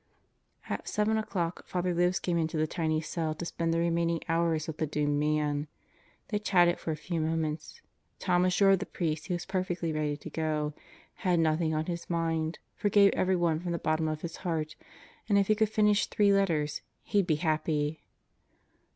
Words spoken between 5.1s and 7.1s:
man. They chatted for a